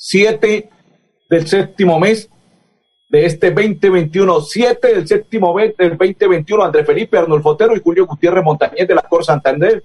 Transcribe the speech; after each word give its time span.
7 0.00 0.70
del 1.28 1.48
séptimo 1.48 1.98
mes 1.98 2.30
de 3.10 3.26
este 3.26 3.50
2021, 3.50 4.40
7 4.42 4.94
del 4.94 5.08
séptimo 5.08 5.52
mes 5.52 5.76
del 5.76 5.98
2021, 5.98 6.64
André 6.64 6.84
Felipe 6.84 7.18
Arnulfo 7.18 7.50
Otero 7.50 7.74
y 7.74 7.80
Julio 7.80 8.06
Gutiérrez 8.06 8.44
Montañez 8.44 8.86
de 8.86 8.94
la 8.94 9.02
Cor 9.02 9.24
Santander. 9.24 9.82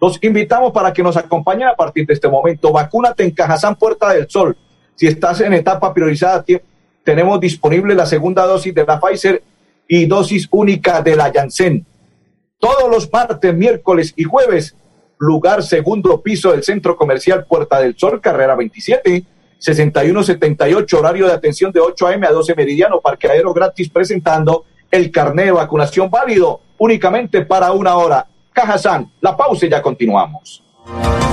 Los 0.00 0.22
invitamos 0.22 0.72
para 0.72 0.92
que 0.92 1.02
nos 1.02 1.16
acompañen 1.16 1.66
a 1.66 1.74
partir 1.74 2.06
de 2.06 2.14
este 2.14 2.28
momento. 2.28 2.70
Vacúnate 2.72 3.24
en 3.24 3.32
Cajazán 3.32 3.74
Puerta 3.74 4.12
del 4.12 4.30
Sol. 4.30 4.56
Si 4.94 5.08
estás 5.08 5.40
en 5.40 5.52
etapa 5.52 5.92
priorizada, 5.92 6.44
tenemos 7.02 7.40
disponible 7.40 7.96
la 7.96 8.06
segunda 8.06 8.46
dosis 8.46 8.72
de 8.72 8.84
la 8.84 9.00
Pfizer 9.00 9.42
y 9.88 10.06
dosis 10.06 10.46
única 10.52 11.02
de 11.02 11.16
la 11.16 11.32
Janssen. 11.32 11.84
Todos 12.60 12.88
los 12.88 13.12
martes, 13.12 13.52
miércoles 13.52 14.14
y 14.14 14.22
jueves, 14.22 14.76
lugar 15.18 15.64
segundo 15.64 16.22
piso 16.22 16.52
del 16.52 16.62
Centro 16.62 16.96
Comercial 16.96 17.44
Puerta 17.44 17.80
del 17.80 17.96
Sol, 17.96 18.20
carrera 18.20 18.54
27 18.54 19.24
6178, 19.58 20.98
horario 20.98 21.26
de 21.26 21.32
atención 21.32 21.72
de 21.72 21.80
8 21.80 22.06
a.m. 22.06 22.26
a 22.26 22.30
12 22.30 22.54
meridiano, 22.54 23.00
parqueadero 23.00 23.52
gratis 23.52 23.88
presentando 23.90 24.64
el 24.90 25.10
carnet 25.10 25.46
de 25.46 25.52
vacunación 25.52 26.10
válido 26.10 26.60
únicamente 26.78 27.44
para 27.44 27.72
una 27.72 27.96
hora. 27.96 28.26
Cajazán, 28.52 29.10
la 29.20 29.36
pausa 29.36 29.66
y 29.66 29.68
ya 29.68 29.82
continuamos. 29.82 30.62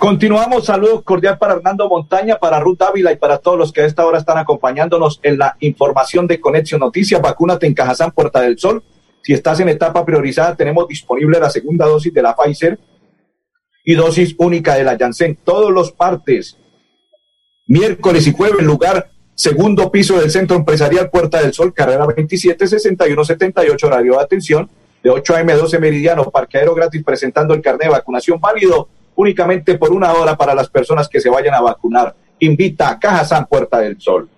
Continuamos, 0.00 0.64
saludos 0.64 1.02
cordial 1.04 1.36
para 1.36 1.52
Hernando 1.52 1.86
Montaña, 1.86 2.38
para 2.38 2.58
Ruth 2.58 2.80
Ávila 2.80 3.12
y 3.12 3.16
para 3.16 3.36
todos 3.36 3.58
los 3.58 3.70
que 3.70 3.82
a 3.82 3.84
esta 3.84 4.06
hora 4.06 4.16
están 4.16 4.38
acompañándonos 4.38 5.20
en 5.22 5.36
la 5.36 5.58
información 5.60 6.26
de 6.26 6.40
Conexión 6.40 6.80
Noticias. 6.80 7.20
Vacúnate 7.20 7.66
en 7.66 7.74
Cajazán, 7.74 8.10
Puerta 8.10 8.40
del 8.40 8.58
Sol. 8.58 8.82
Si 9.22 9.34
estás 9.34 9.60
en 9.60 9.68
etapa 9.68 10.02
priorizada, 10.06 10.56
tenemos 10.56 10.88
disponible 10.88 11.38
la 11.38 11.50
segunda 11.50 11.84
dosis 11.84 12.14
de 12.14 12.22
la 12.22 12.34
Pfizer 12.34 12.78
y 13.84 13.94
dosis 13.94 14.34
única 14.38 14.74
de 14.76 14.84
la 14.84 14.96
Janssen. 14.96 15.36
Todos 15.44 15.70
los 15.70 15.92
partes, 15.92 16.56
miércoles 17.66 18.26
y 18.26 18.32
jueves, 18.32 18.62
lugar 18.62 19.10
segundo 19.34 19.92
piso 19.92 20.18
del 20.18 20.30
Centro 20.30 20.56
Empresarial 20.56 21.10
Puerta 21.10 21.42
del 21.42 21.52
Sol, 21.52 21.74
carrera 21.74 22.06
27 22.06 22.66
61 22.66 23.22
78, 23.22 23.86
horario 23.86 24.14
de 24.14 24.22
atención, 24.22 24.70
de 25.02 25.10
8 25.10 25.34
a.m. 25.34 25.52
12 25.52 25.78
meridiano, 25.78 26.24
parqueadero 26.30 26.74
gratis 26.74 27.04
presentando 27.04 27.52
el 27.52 27.60
carnet 27.60 27.88
de 27.88 27.90
vacunación 27.90 28.40
válido 28.40 28.88
únicamente 29.20 29.76
por 29.76 29.92
una 29.92 30.12
hora 30.14 30.34
para 30.36 30.54
las 30.54 30.68
personas 30.70 31.08
que 31.08 31.20
se 31.20 31.28
vayan 31.28 31.54
a 31.54 31.60
vacunar. 31.60 32.14
Invita 32.38 32.88
a 32.88 32.98
Caja 32.98 33.24
San 33.24 33.46
Puerta 33.46 33.78
del 33.78 34.00
Sol. 34.00 34.28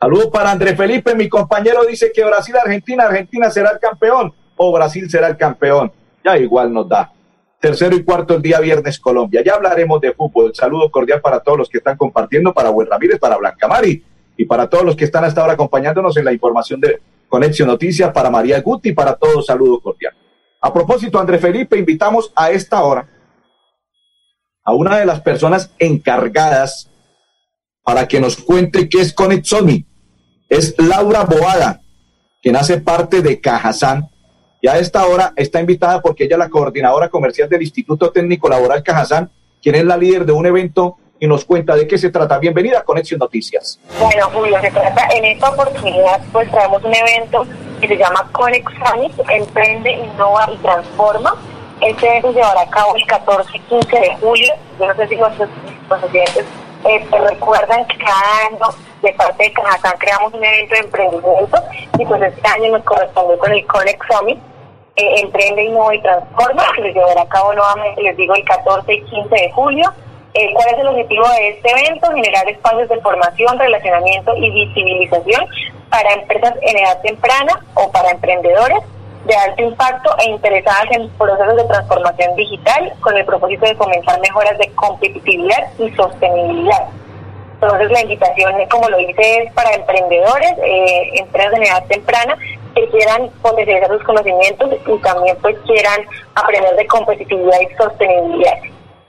Saludos 0.00 0.28
para 0.32 0.52
André 0.52 0.76
Felipe, 0.76 1.14
mi 1.16 1.28
compañero 1.28 1.84
dice 1.84 2.12
que 2.14 2.24
Brasil, 2.24 2.54
Argentina, 2.56 3.04
Argentina 3.04 3.50
será 3.50 3.70
el 3.70 3.80
campeón 3.80 4.32
o 4.56 4.72
Brasil 4.72 5.10
será 5.10 5.26
el 5.26 5.36
campeón. 5.36 5.90
Ya 6.24 6.38
igual 6.38 6.72
nos 6.72 6.88
da. 6.88 7.12
Tercero 7.60 7.96
y 7.96 8.04
cuarto 8.04 8.36
el 8.36 8.42
día 8.42 8.60
viernes 8.60 9.00
Colombia. 9.00 9.42
Ya 9.44 9.54
hablaremos 9.54 10.00
de 10.00 10.12
fútbol. 10.12 10.54
Saludo 10.54 10.88
cordial 10.92 11.20
para 11.20 11.40
todos 11.40 11.58
los 11.58 11.68
que 11.68 11.78
están 11.78 11.96
compartiendo, 11.96 12.54
para 12.54 12.70
Buen 12.70 12.88
Ramírez, 12.88 13.18
para 13.18 13.36
Blanca 13.36 13.66
Mari, 13.66 14.04
y 14.36 14.44
para 14.44 14.68
todos 14.68 14.84
los 14.84 14.94
que 14.94 15.04
están 15.04 15.24
hasta 15.24 15.40
ahora 15.40 15.54
acompañándonos 15.54 16.16
en 16.16 16.24
la 16.24 16.32
información 16.32 16.80
de 16.80 17.00
Conexión 17.28 17.66
Noticias, 17.66 18.12
para 18.12 18.30
María 18.30 18.60
Guti, 18.60 18.92
para 18.92 19.16
todos, 19.16 19.46
saludos 19.46 19.80
cordial. 19.82 20.14
A 20.60 20.72
propósito, 20.72 21.18
André 21.18 21.38
Felipe, 21.38 21.76
invitamos 21.76 22.32
a 22.36 22.52
esta 22.52 22.84
hora 22.84 23.17
a 24.68 24.72
una 24.72 24.98
de 24.98 25.06
las 25.06 25.22
personas 25.22 25.70
encargadas 25.78 26.90
para 27.82 28.06
que 28.06 28.20
nos 28.20 28.36
cuente 28.36 28.86
qué 28.86 29.00
es 29.00 29.14
Conexomi. 29.14 29.86
Es 30.46 30.74
Laura 30.76 31.24
Boada, 31.24 31.80
quien 32.42 32.54
hace 32.54 32.78
parte 32.78 33.22
de 33.22 33.40
Cajazán. 33.40 34.10
Y 34.60 34.68
a 34.68 34.76
esta 34.76 35.06
hora 35.06 35.32
está 35.36 35.58
invitada 35.58 36.02
porque 36.02 36.24
ella 36.24 36.34
es 36.34 36.40
la 36.40 36.50
coordinadora 36.50 37.08
comercial 37.08 37.48
del 37.48 37.62
Instituto 37.62 38.10
Técnico 38.10 38.46
Laboral 38.46 38.82
Cajazán, 38.82 39.30
quien 39.62 39.74
es 39.74 39.84
la 39.86 39.96
líder 39.96 40.26
de 40.26 40.32
un 40.32 40.44
evento 40.44 40.98
y 41.18 41.26
nos 41.26 41.46
cuenta 41.46 41.74
de 41.74 41.86
qué 41.86 41.96
se 41.96 42.10
trata. 42.10 42.38
Bienvenida 42.38 42.80
a 42.80 42.82
Conexión 42.82 43.20
Noticias. 43.20 43.80
Bueno, 43.98 44.28
Julio, 44.34 44.60
se 44.60 44.70
trata, 44.70 45.08
en 45.16 45.24
esta 45.24 45.48
oportunidad 45.48 46.20
pues 46.30 46.50
traemos 46.50 46.84
un 46.84 46.94
evento 46.94 47.46
que 47.80 47.88
se 47.88 47.96
llama 47.96 48.30
Summit, 48.36 49.12
Emprende, 49.30 49.92
Innova 49.92 50.50
y 50.52 50.58
Transforma. 50.58 51.34
Este 51.80 52.08
evento 52.08 52.32
se 52.32 52.38
llevará 52.40 52.62
a 52.62 52.70
cabo 52.70 52.96
el 52.96 53.06
14 53.06 53.56
y 53.56 53.60
15 53.60 54.00
de 54.00 54.16
julio. 54.16 54.52
Yo 54.80 54.86
no 54.86 54.94
sé 54.94 55.06
si 55.06 55.16
nuestros, 55.16 55.48
clientes 56.10 56.44
eh, 56.84 57.06
recuerdan 57.10 57.86
que 57.86 57.98
cada 57.98 58.46
año 58.46 58.76
de 59.00 59.12
parte 59.12 59.44
de 59.44 59.52
Cajatán 59.52 59.94
creamos 59.98 60.34
un 60.34 60.44
evento 60.44 60.74
de 60.74 60.80
emprendimiento 60.80 61.62
y 61.98 62.04
pues 62.04 62.22
este 62.22 62.48
año 62.48 62.72
nos 62.72 62.84
correspondió 62.84 63.38
con 63.38 63.52
el 63.52 63.64
Conex 63.66 63.98
Summit. 64.10 64.38
Eh, 64.96 65.20
Emprende, 65.20 65.62
Innova 65.62 65.94
y 65.94 66.02
Transforma, 66.02 66.64
que 66.74 66.82
se 66.82 66.92
llevará 66.92 67.22
a 67.22 67.28
cabo 67.28 67.52
nuevamente, 67.52 68.02
les 68.02 68.16
digo, 68.16 68.34
el 68.34 68.44
14 68.44 68.92
y 68.92 69.02
15 69.02 69.28
de 69.36 69.52
julio. 69.52 69.92
Eh, 70.34 70.52
¿Cuál 70.54 70.74
es 70.74 70.78
el 70.80 70.88
objetivo 70.88 71.28
de 71.28 71.48
este 71.50 71.70
evento? 71.70 72.10
Generar 72.12 72.48
espacios 72.48 72.88
de 72.88 73.00
formación, 73.00 73.56
relacionamiento 73.56 74.36
y 74.36 74.50
visibilización 74.50 75.46
para 75.88 76.12
empresas 76.14 76.54
en 76.62 76.78
edad 76.78 77.00
temprana 77.02 77.60
o 77.74 77.90
para 77.92 78.10
emprendedores 78.10 78.82
de 79.24 79.34
alto 79.34 79.62
impacto 79.62 80.10
e 80.18 80.30
interesadas 80.30 80.86
en 80.92 81.08
procesos 81.10 81.56
de 81.56 81.64
transformación 81.64 82.36
digital 82.36 82.92
con 83.00 83.16
el 83.16 83.24
propósito 83.24 83.66
de 83.66 83.74
fomentar 83.74 84.20
mejoras 84.20 84.56
de 84.58 84.70
competitividad 84.74 85.72
y 85.78 85.90
sostenibilidad. 85.92 86.88
Entonces 87.60 87.90
la 87.90 88.02
invitación, 88.02 88.54
como 88.70 88.88
lo 88.88 88.98
dice, 88.98 89.42
es 89.42 89.52
para 89.52 89.74
emprendedores, 89.74 90.52
eh, 90.64 91.10
empresas 91.14 91.54
en 91.54 91.62
edad 91.64 91.84
temprana 91.86 92.38
que 92.74 92.88
quieran 92.88 93.28
potencializar 93.42 93.90
sus 93.90 94.04
conocimientos 94.04 94.70
y 94.86 94.98
también 94.98 95.36
pues 95.42 95.56
quieran 95.66 96.00
aprender 96.36 96.76
de 96.76 96.86
competitividad 96.86 97.60
y 97.60 97.74
sostenibilidad. 97.74 98.58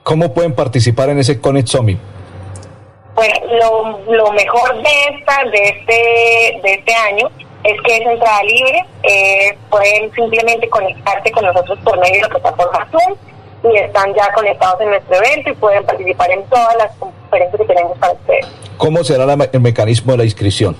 ¿Cómo 0.02 0.34
pueden 0.34 0.54
participar 0.54 1.10
en 1.10 1.20
ese 1.20 1.40
Connect 1.40 1.68
Summit? 1.68 1.98
Pues 3.14 3.30
lo, 3.60 3.98
lo 4.12 4.32
mejor 4.32 4.82
de 4.82 5.16
esta, 5.16 5.44
de 5.44 5.62
este, 5.62 6.60
de 6.62 6.74
este 6.74 6.94
año 6.94 7.30
es 7.64 7.80
que 7.82 7.96
es 7.96 8.06
entrada 8.06 8.42
libre, 8.42 8.86
eh, 9.02 9.56
pueden 9.68 10.10
simplemente 10.12 10.68
conectarse 10.68 11.30
con 11.30 11.44
nosotros 11.44 11.78
por 11.84 11.98
medio 11.98 12.14
de 12.14 12.22
la 12.22 12.28
plataforma 12.28 12.88
Zoom 12.90 13.14
y 13.72 13.76
están 13.76 14.14
ya 14.14 14.32
conectados 14.32 14.80
en 14.80 14.90
nuestro 14.90 15.16
evento 15.16 15.50
y 15.50 15.54
pueden 15.54 15.84
participar 15.84 16.30
en 16.30 16.44
todas 16.44 16.76
las 16.76 16.90
conferencias 16.96 17.60
que 17.60 17.66
tenemos 17.66 17.98
para 17.98 18.12
ustedes. 18.14 18.46
¿Cómo 18.78 19.04
será 19.04 19.26
el 19.52 19.60
mecanismo 19.60 20.12
de 20.12 20.18
la 20.18 20.24
inscripción? 20.24 20.74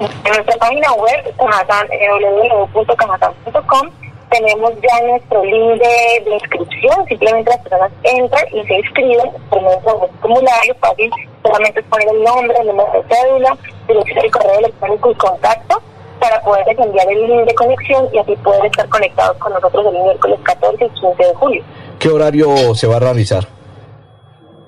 En 0.00 0.10
nuestra 0.24 0.56
página 0.56 0.92
web, 0.94 1.34
www.cajatan.com, 1.38 3.90
tenemos 4.36 4.72
ya 4.82 5.06
nuestro 5.06 5.44
link 5.44 5.80
de, 5.80 6.34
inscripción, 6.34 7.06
simplemente 7.08 7.50
las 7.50 7.60
personas 7.60 7.92
entran 8.02 8.44
y 8.52 8.66
se 8.66 8.74
inscriben 8.74 9.30
por 9.48 9.62
medio 9.62 9.80
de 9.80 9.92
un 9.92 10.20
formulario 10.20 10.74
fácil, 10.80 11.10
solamente 11.42 11.82
poner 11.84 12.08
el 12.08 12.22
nombre, 12.22 12.56
el 12.60 12.66
número 12.66 12.92
de 12.92 13.14
cédula, 13.14 13.56
dirección 13.88 14.22
de 14.22 14.30
correo 14.30 14.58
electrónico 14.58 15.10
y 15.10 15.14
contacto 15.14 15.82
para 16.20 16.40
poder 16.42 16.64
enviar 16.68 17.10
el 17.10 17.26
link 17.26 17.46
de 17.46 17.54
conexión 17.54 18.08
y 18.12 18.18
así 18.18 18.36
poder 18.36 18.66
estar 18.66 18.88
conectados 18.88 19.36
con 19.38 19.52
nosotros 19.52 19.86
el 19.86 20.02
miércoles 20.02 20.38
14 20.42 20.84
y 20.84 20.88
15 20.88 21.22
de 21.22 21.34
julio. 21.34 21.62
¿Qué 21.98 22.08
horario 22.08 22.74
se 22.74 22.86
va 22.86 22.96
a 22.96 23.00
realizar? 23.00 23.55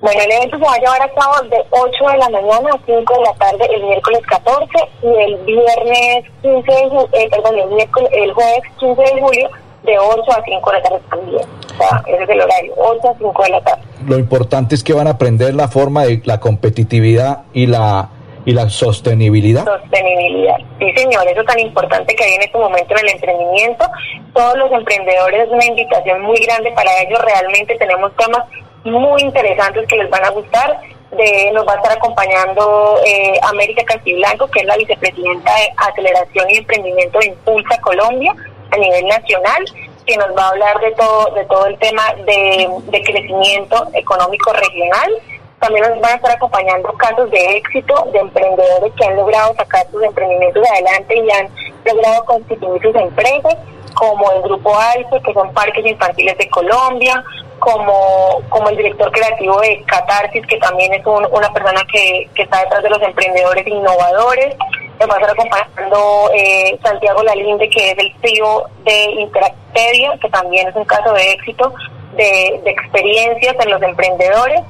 Bueno, 0.01 0.21
el 0.21 0.31
evento 0.31 0.57
se 0.57 0.63
va 0.63 0.73
a 0.73 0.79
llevar 0.79 1.01
a 1.01 1.13
cabo 1.13 1.41
de 1.49 1.57
8 1.71 2.09
de 2.11 2.17
la 2.17 2.29
mañana 2.29 2.69
a 2.73 2.79
5 2.85 3.13
de 3.13 3.21
la 3.21 3.33
tarde 3.33 3.67
el 3.75 3.83
miércoles 3.83 4.21
14 4.27 4.65
y 5.03 5.07
el 5.07 5.37
viernes 5.45 6.25
15 6.41 6.71
de 6.71 6.89
julio, 6.89 7.09
eh, 7.11 7.29
perdón, 7.29 7.59
el, 7.59 7.69
miércoles, 7.69 8.09
el 8.13 8.33
jueves 8.33 8.61
15 8.79 9.01
de 9.01 9.21
julio 9.21 9.49
de 9.83 9.99
8 9.99 10.31
a 10.31 10.43
5 10.43 10.71
de 10.71 10.77
la 10.77 10.83
tarde 10.83 11.01
también. 11.09 11.41
O 11.43 11.77
sea, 11.77 12.03
ese 12.07 12.23
es 12.23 12.29
el 12.29 12.41
horario, 12.41 12.73
8 12.77 13.09
a 13.09 13.17
5 13.17 13.43
de 13.43 13.49
la 13.49 13.61
tarde. 13.61 13.81
Lo 14.07 14.17
importante 14.17 14.75
es 14.75 14.83
que 14.83 14.93
van 14.93 15.07
a 15.07 15.11
aprender 15.11 15.53
la 15.53 15.67
forma 15.67 16.05
de 16.05 16.21
la 16.23 16.39
competitividad 16.39 17.43
y 17.53 17.67
la 17.67 18.09
y 18.45 18.53
la 18.53 18.69
sostenibilidad. 18.69 19.65
Sostenibilidad, 19.65 20.55
sí 20.79 20.91
señor, 20.95 21.27
eso 21.27 21.43
tan 21.43 21.59
importante 21.59 22.15
que 22.15 22.23
hay 22.23 22.33
en 22.33 22.41
este 22.41 22.57
momento 22.57 22.95
en 22.95 23.05
el 23.05 23.13
emprendimiento. 23.13 23.85
Todos 24.33 24.57
los 24.57 24.71
emprendedores 24.71 25.43
es 25.45 25.49
una 25.49 25.65
invitación 25.65 26.21
muy 26.21 26.39
grande 26.39 26.71
para 26.71 26.89
ellos, 27.01 27.19
realmente 27.21 27.75
tenemos 27.75 28.15
temas 28.15 28.45
muy 28.83 29.21
interesantes 29.21 29.87
que 29.87 29.97
les 29.97 30.09
van 30.09 30.25
a 30.25 30.29
gustar. 30.29 30.79
De, 31.11 31.51
nos 31.53 31.67
va 31.67 31.73
a 31.73 31.75
estar 31.77 31.91
acompañando 31.93 32.99
eh, 33.03 33.33
América 33.41 33.83
Castiblanco, 33.83 34.47
que 34.47 34.59
es 34.59 34.65
la 34.67 34.77
vicepresidenta 34.77 35.51
de 35.55 35.69
Aceleración 35.77 36.49
y 36.51 36.57
Emprendimiento 36.57 37.17
de 37.17 37.27
Impulsa 37.27 37.81
Colombia 37.81 38.35
a 38.69 38.77
nivel 38.77 39.07
nacional, 39.07 39.65
que 40.05 40.15
nos 40.17 40.37
va 40.37 40.43
a 40.43 40.49
hablar 40.49 40.79
de 40.79 40.91
todo, 40.91 41.33
de 41.33 41.45
todo 41.45 41.65
el 41.65 41.79
tema 41.79 42.03
de, 42.25 42.69
de 42.91 43.03
crecimiento 43.03 43.87
económico 43.93 44.53
regional. 44.53 45.11
También 45.59 45.89
nos 45.89 45.99
van 45.99 46.11
a 46.11 46.15
estar 46.15 46.31
acompañando 46.31 46.93
casos 46.93 47.29
de 47.31 47.57
éxito 47.57 48.07
de 48.13 48.19
emprendedores 48.19 48.93
que 48.93 49.05
han 49.05 49.15
logrado 49.15 49.55
sacar 49.55 49.87
sus 49.91 50.03
emprendimientos 50.03 50.63
adelante 50.69 51.17
y 51.17 51.31
han 51.31 51.49
logrado 51.85 52.23
constituir 52.25 52.81
sus 52.81 52.95
empresas 52.95 53.55
como 53.95 54.31
el 54.31 54.41
Grupo 54.43 54.73
ALFE, 54.77 55.21
que 55.23 55.33
son 55.33 55.51
parques 55.53 55.85
infantiles 55.85 56.37
de 56.37 56.49
Colombia, 56.49 57.23
como, 57.59 58.41
como 58.49 58.69
el 58.69 58.77
director 58.77 59.11
creativo 59.11 59.59
de 59.61 59.83
Catarsis, 59.85 60.45
que 60.47 60.57
también 60.57 60.93
es 60.93 61.05
una 61.05 61.53
persona 61.53 61.81
que, 61.91 62.29
que 62.33 62.43
está 62.43 62.59
detrás 62.63 62.83
de 62.83 62.89
los 62.89 63.01
emprendedores 63.01 63.67
innovadores. 63.67 64.55
Me 64.99 65.05
va 65.05 65.15
a 65.15 65.19
estar 65.19 65.31
acompañando 65.31 66.31
eh, 66.33 66.77
Santiago 66.83 67.23
Lalinde, 67.23 67.69
que 67.69 67.91
es 67.91 67.97
el 67.97 68.13
CEO 68.21 68.65
de 68.83 69.03
Interactedia, 69.21 70.17
que 70.21 70.29
también 70.29 70.67
es 70.67 70.75
un 70.75 70.85
caso 70.85 71.13
de 71.13 71.31
éxito 71.31 71.73
de, 72.15 72.59
de 72.63 72.71
experiencias 72.71 73.55
en 73.59 73.71
los 73.71 73.81
emprendedores. 73.81 74.61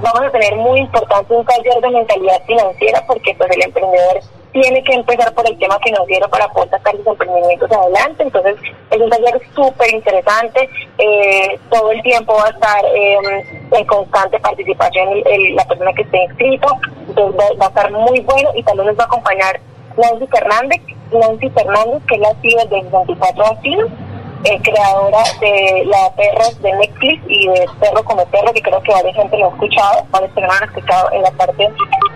Vamos 0.00 0.22
a 0.22 0.30
tener 0.30 0.54
muy 0.56 0.80
importante 0.80 1.34
un 1.34 1.44
taller 1.44 1.80
de 1.80 1.90
mentalidad 1.90 2.42
financiera 2.46 3.02
porque 3.06 3.34
pues 3.34 3.50
el 3.50 3.64
emprendedor 3.64 4.20
tiene 4.60 4.82
que 4.84 4.94
empezar 4.94 5.32
por 5.34 5.46
el 5.46 5.58
tema 5.58 5.78
financiero 5.84 6.28
para 6.30 6.48
poder 6.48 6.70
sacar 6.70 6.94
los 6.94 7.06
emprendimientos 7.06 7.70
adelante. 7.70 8.22
Entonces, 8.22 8.56
es 8.90 9.00
un 9.00 9.10
taller 9.10 9.38
súper 9.54 9.92
interesante. 9.92 10.68
Eh, 10.96 11.60
todo 11.70 11.92
el 11.92 12.02
tiempo 12.02 12.34
va 12.34 12.46
a 12.46 12.50
estar 12.50 12.84
em, 12.94 13.44
en 13.72 13.86
constante 13.86 14.40
participación 14.40 15.08
la 15.54 15.64
persona 15.66 15.92
que 15.92 16.02
esté 16.02 16.24
inscrito. 16.24 16.68
Entonces, 17.06 17.36
va, 17.60 17.66
a 17.66 17.68
estar 17.68 17.90
muy 17.92 18.20
bueno 18.20 18.50
y 18.54 18.62
también 18.62 18.86
nos 18.86 18.98
va 18.98 19.04
a 19.04 19.06
acompañar 19.06 19.60
Nancy 19.98 20.26
Fernández, 20.28 20.80
Nancy 21.12 21.50
Fernández, 21.50 22.02
que 22.08 22.14
es 22.14 22.20
la 22.22 22.34
CEO 22.40 22.64
de 22.66 22.90
24 22.90 23.44
Latinos. 23.44 23.90
Eh, 24.44 24.60
creadora 24.62 25.22
de 25.40 25.84
la 25.86 26.14
perros 26.14 26.62
de 26.62 26.72
Netflix 26.72 27.20
y 27.26 27.48
de 27.48 27.66
Perro 27.80 28.04
como 28.04 28.24
Perro, 28.26 28.52
que 28.52 28.62
creo 28.62 28.80
que 28.82 28.92
varias 28.92 29.16
gente 29.16 29.36
lo 29.38 29.46
ha 29.46 29.48
escuchado, 29.48 30.06
varias 30.10 30.30
personas 30.32 30.62
han 30.62 30.68
escuchado 30.68 31.12
en 31.12 31.22
la 31.22 31.30
parte 31.32 31.68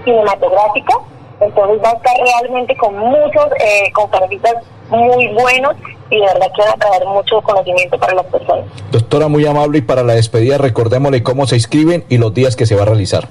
cinematográfica. 0.05 0.95
Entonces 1.41 1.83
va 1.83 1.91
a 1.91 1.95
estar 1.95 2.17
realmente 2.19 2.77
con 2.77 2.97
muchos 2.97 3.47
eh, 3.59 3.91
conferencistas 3.93 4.55
muy 4.91 5.29
buenos 5.29 5.75
y 6.11 6.17
de 6.17 6.27
verdad 6.27 6.53
que 6.55 6.63
van 6.63 6.73
a 6.73 6.77
traer 6.77 7.07
mucho 7.07 7.41
conocimiento 7.41 7.99
para 7.99 8.13
las 8.15 8.27
personas. 8.27 8.67
Doctora, 8.91 9.29
muy 9.29 9.47
amable 9.47 9.79
y 9.79 9.83
para 9.83 10.03
la 10.03 10.15
despedida 10.15 10.59
recordémosle 10.59 11.23
cómo 11.23 11.47
se 11.47 11.55
inscriben 11.57 12.05
y 12.09 12.19
los 12.19 12.35
días 12.35 12.57
que 12.57 12.67
se 12.67 12.75
va 12.75 12.83
a 12.83 12.87
realizar. 12.87 13.29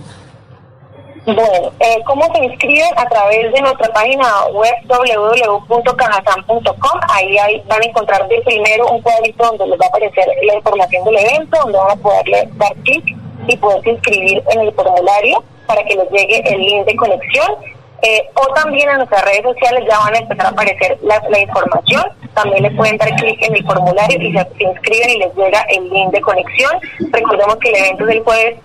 Bueno, 1.25 1.73
eh, 1.79 1.97
¿cómo 2.07 2.23
se 2.33 2.43
inscriben? 2.43 2.87
A 2.97 3.05
través 3.07 3.53
de 3.53 3.61
nuestra 3.61 3.93
página 3.93 4.25
web 4.53 4.73
www.cajasan.com. 4.87 6.99
Ahí, 7.09 7.37
ahí 7.37 7.63
van 7.67 7.83
a 7.83 7.85
encontrar 7.85 8.27
de 8.27 8.41
primero 8.41 8.87
un 8.87 8.99
cuadrito 9.01 9.45
donde 9.45 9.67
les 9.67 9.79
va 9.79 9.85
a 9.85 9.89
aparecer 9.89 10.25
la 10.43 10.55
información 10.55 11.05
del 11.05 11.17
evento, 11.17 11.59
donde 11.61 11.77
van 11.77 11.91
a 11.91 11.95
poderle 11.97 12.49
dar 12.53 12.73
clic 12.83 13.15
y 13.47 13.55
poderse 13.57 13.91
inscribir 13.91 14.41
en 14.49 14.61
el 14.61 14.73
formulario 14.73 15.43
para 15.67 15.83
que 15.83 15.95
les 15.95 16.09
llegue 16.09 16.41
el 16.51 16.61
link 16.61 16.87
de 16.87 16.95
conexión 16.95 17.57
eh, 18.01 18.29
o 18.35 18.53
también 18.53 18.89
en 18.89 18.97
nuestras 18.97 19.23
redes 19.23 19.43
sociales 19.43 19.83
ya 19.89 19.99
van 19.99 20.15
a 20.15 20.17
empezar 20.19 20.45
a 20.47 20.49
aparecer 20.49 20.97
la, 21.03 21.39
información. 21.39 22.03
También 22.33 22.63
le 22.63 22.71
pueden 22.71 22.97
dar 22.97 23.09
clic 23.15 23.41
en 23.41 23.55
el 23.55 23.65
formulario 23.65 24.21
y 24.21 24.31
se, 24.31 24.47
inscriben 24.63 25.09
y 25.09 25.17
les 25.17 25.35
llega 25.35 25.61
el 25.69 25.89
link 25.89 26.11
de 26.11 26.21
conexión. 26.21 26.71
Recordemos 27.11 27.57
que 27.57 27.69
el 27.69 27.75
evento 27.75 28.07
es 28.07 28.15
el 28.15 28.23
jueves 28.23 28.59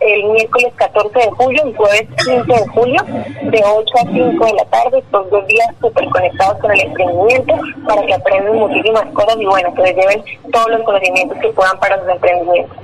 el 0.00 0.24
miércoles 0.24 0.72
14 0.76 1.18
de 1.18 1.30
julio 1.32 1.62
y 1.66 1.74
jueves 1.74 2.06
15 2.24 2.44
de 2.44 2.68
julio, 2.68 3.02
de 3.42 3.62
8 3.64 3.94
a 3.96 4.12
5 4.12 4.46
de 4.46 4.52
la 4.52 4.64
tarde, 4.66 4.98
estos 4.98 5.30
dos 5.30 5.46
días 5.46 5.68
súper 5.80 6.08
conectados 6.10 6.58
con 6.60 6.70
el 6.70 6.80
emprendimiento 6.80 7.54
para 7.86 8.06
que 8.06 8.14
aprendan 8.14 8.56
muchísimas 8.56 9.06
cosas 9.12 9.36
y 9.38 9.46
bueno, 9.46 9.74
que 9.74 9.82
les 9.82 9.96
lleven 9.96 10.24
todos 10.52 10.70
los 10.70 10.82
conocimientos 10.82 11.38
que 11.38 11.48
puedan 11.48 11.78
para 11.78 11.98
sus 11.98 12.08
emprendimientos. 12.08 12.83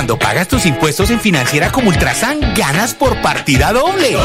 Cuando 0.00 0.18
pagas 0.18 0.48
tus 0.48 0.64
impuestos 0.64 1.10
en 1.10 1.20
Financiera 1.20 1.70
como 1.70 1.90
Ultrasan, 1.90 2.54
ganas 2.54 2.94
por 2.94 3.20
partida 3.20 3.70
doble. 3.70 4.16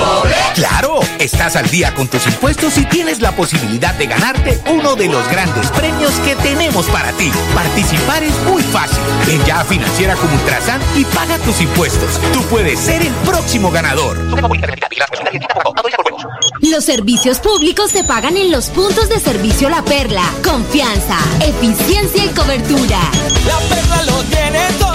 Claro, 0.54 1.02
estás 1.20 1.58
al 1.58 1.70
día 1.70 1.94
con 1.94 2.08
tus 2.08 2.26
impuestos 2.28 2.78
y 2.78 2.86
tienes 2.86 3.20
la 3.20 3.34
posibilidad 3.34 3.94
de 3.96 4.08
ganarte 4.08 4.62
uno 4.72 4.96
de 4.96 5.10
los 5.10 5.28
grandes 5.28 5.70
premios 5.72 6.14
que 6.24 6.34
tenemos 6.38 6.86
para 6.86 7.12
ti. 7.12 7.30
Participar 7.54 8.24
es 8.24 8.34
muy 8.44 8.64
fácil. 8.64 9.04
Ven 9.28 9.44
ya 9.44 9.60
a 9.60 9.66
Financiera 9.66 10.16
como 10.16 10.34
Ultrasan 10.36 10.80
y 10.96 11.04
paga 11.04 11.38
tus 11.40 11.60
impuestos. 11.60 12.22
Tú 12.32 12.42
puedes 12.44 12.80
ser 12.80 13.02
el 13.02 13.14
próximo 13.26 13.70
ganador. 13.70 14.18
Los 16.62 16.86
servicios 16.86 17.40
públicos 17.40 17.92
se 17.92 18.06
pagan 18.06 18.38
en 18.38 18.50
los 18.50 18.70
puntos 18.70 19.10
de 19.10 19.20
servicio 19.20 19.68
La 19.70 19.84
Perla. 19.84 20.24
Confianza, 20.42 21.18
eficiencia 21.42 22.24
y 22.24 22.30
cobertura. 22.30 23.00
La 23.46 23.58
Perla 23.68 24.04
lo 24.04 24.24
tiene 24.24 24.62
todo 24.80 24.95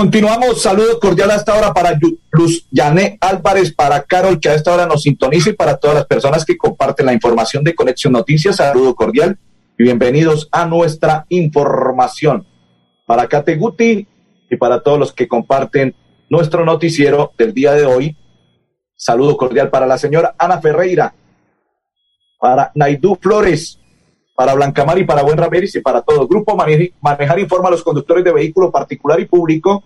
Continuamos, 0.00 0.62
saludo 0.62 0.98
cordial 0.98 1.30
hasta 1.30 1.52
ahora 1.52 1.74
para 1.74 1.92
Luz 2.30 2.66
Yané 2.70 3.18
Álvarez, 3.20 3.70
para 3.70 4.02
Carol, 4.02 4.40
que 4.40 4.48
a 4.48 4.54
esta 4.54 4.72
hora 4.72 4.86
nos 4.86 5.02
sintoniza, 5.02 5.50
y 5.50 5.52
para 5.52 5.76
todas 5.76 5.94
las 5.94 6.06
personas 6.06 6.46
que 6.46 6.56
comparten 6.56 7.04
la 7.04 7.12
información 7.12 7.62
de 7.62 7.74
Conexión 7.74 8.14
Noticias. 8.14 8.56
Saludo 8.56 8.94
cordial 8.94 9.38
y 9.78 9.82
bienvenidos 9.82 10.48
a 10.52 10.64
nuestra 10.64 11.26
información. 11.28 12.46
Para 13.04 13.28
Kate 13.28 13.56
Guti 13.56 14.08
y 14.50 14.56
para 14.56 14.82
todos 14.82 14.98
los 14.98 15.12
que 15.12 15.28
comparten 15.28 15.94
nuestro 16.30 16.64
noticiero 16.64 17.34
del 17.36 17.52
día 17.52 17.72
de 17.72 17.84
hoy. 17.84 18.16
Saludo 18.96 19.36
cordial 19.36 19.68
para 19.68 19.86
la 19.86 19.98
señora 19.98 20.34
Ana 20.38 20.62
Ferreira, 20.62 21.14
para 22.38 22.72
Naidú 22.74 23.18
Flores, 23.20 23.78
para 24.34 24.54
Blancamar 24.54 24.98
y 24.98 25.04
para 25.04 25.22
Buen 25.22 25.36
Ramírez 25.36 25.74
y 25.74 25.82
para 25.82 26.00
todo. 26.00 26.26
Grupo 26.26 26.56
Manejar 26.56 27.38
informa 27.38 27.68
a 27.68 27.72
los 27.72 27.82
conductores 27.82 28.24
de 28.24 28.32
vehículo 28.32 28.70
particular 28.70 29.20
y 29.20 29.26
público 29.26 29.84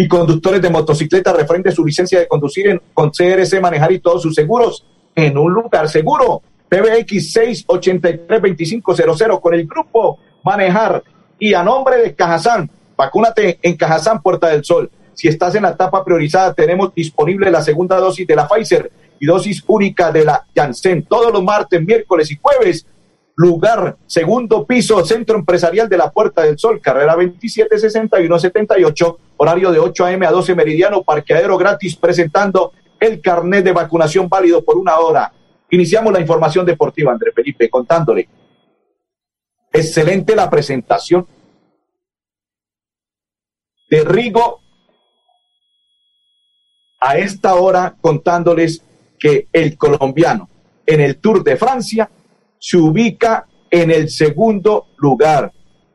y 0.00 0.08
conductores 0.08 0.62
de 0.62 0.70
motocicleta 0.70 1.30
referente 1.34 1.70
su 1.72 1.84
licencia 1.84 2.18
de 2.18 2.26
conducir 2.26 2.68
en, 2.68 2.80
con 2.94 3.10
CRC 3.10 3.60
Manejar 3.60 3.92
y 3.92 3.98
todos 3.98 4.22
sus 4.22 4.34
seguros 4.34 4.86
en 5.14 5.36
un 5.36 5.52
lugar 5.52 5.90
seguro. 5.90 6.40
PBX 6.70 7.36
683-2500 7.68 9.40
con 9.42 9.52
el 9.52 9.66
grupo 9.66 10.18
Manejar 10.42 11.04
y 11.38 11.52
a 11.52 11.62
nombre 11.62 11.98
de 11.98 12.14
Cajazán. 12.14 12.70
Vacúnate 12.96 13.58
en 13.60 13.76
Cajazán, 13.76 14.22
Puerta 14.22 14.48
del 14.48 14.64
Sol. 14.64 14.90
Si 15.12 15.28
estás 15.28 15.54
en 15.54 15.64
la 15.64 15.72
etapa 15.72 16.02
priorizada, 16.02 16.54
tenemos 16.54 16.94
disponible 16.94 17.50
la 17.50 17.60
segunda 17.60 17.98
dosis 17.98 18.26
de 18.26 18.36
la 18.36 18.48
Pfizer 18.48 18.90
y 19.18 19.26
dosis 19.26 19.62
única 19.66 20.10
de 20.10 20.24
la 20.24 20.46
Janssen 20.56 21.02
todos 21.02 21.30
los 21.30 21.44
martes, 21.44 21.84
miércoles 21.84 22.30
y 22.30 22.38
jueves 22.40 22.86
lugar, 23.40 23.96
segundo 24.06 24.66
piso, 24.66 25.04
Centro 25.04 25.38
Empresarial 25.38 25.88
de 25.88 25.96
la 25.96 26.10
Puerta 26.10 26.42
del 26.42 26.58
Sol, 26.58 26.80
carrera 26.80 27.16
276178, 27.16 29.18
horario 29.42 29.72
de 29.72 29.78
8 29.78 30.04
a.m. 30.04 30.26
a 30.26 30.30
12 30.30 30.54
meridiano, 30.54 31.02
parqueadero 31.02 31.56
gratis, 31.56 31.96
presentando 31.96 32.74
el 33.00 33.22
carnet 33.22 33.64
de 33.64 33.72
vacunación 33.72 34.28
válido 34.28 34.62
por 34.62 34.76
una 34.76 34.98
hora. 34.98 35.32
Iniciamos 35.70 36.12
la 36.12 36.20
información 36.20 36.66
deportiva, 36.66 37.10
André 37.10 37.32
Felipe, 37.32 37.70
contándole. 37.70 38.28
Excelente 39.72 40.36
la 40.36 40.50
presentación 40.50 41.26
de 43.88 44.04
Rigo 44.04 44.60
a 47.00 47.16
esta 47.16 47.54
hora 47.54 47.96
contándoles 47.98 48.84
que 49.18 49.48
el 49.54 49.78
colombiano 49.78 50.50
en 50.84 51.00
el 51.00 51.16
Tour 51.16 51.42
de 51.42 51.56
Francia 51.56 52.10
se 52.58 52.76
ubica 52.76 53.46
en 53.70 53.90
el 53.90 54.10
segundo 54.10 54.88
lugar. 54.98 55.50